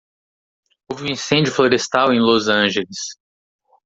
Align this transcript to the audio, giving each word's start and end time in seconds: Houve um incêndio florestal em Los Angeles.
Houve 0.89 1.03
um 1.03 1.11
incêndio 1.11 1.53
florestal 1.53 2.11
em 2.11 2.19
Los 2.19 2.47
Angeles. 2.47 2.97